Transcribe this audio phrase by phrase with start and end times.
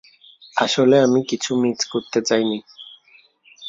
[0.55, 2.59] আসলে আমি কিছু মিস করতে চাইনি।